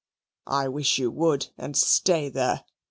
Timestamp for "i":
0.47-0.67